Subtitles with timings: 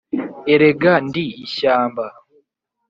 [0.53, 2.05] erega ndi ishyamba